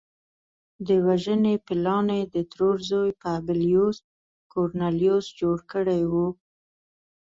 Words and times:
د 0.87 0.89
وژنې 1.05 1.55
پلان 1.65 2.07
یې 2.17 2.21
د 2.33 2.35
ترور 2.51 2.77
زوی 2.89 3.11
پبلیوس 3.23 3.97
کورنلیوس 4.53 5.25
جوړ 5.39 5.57
کړی 5.71 6.01
و 6.11 6.13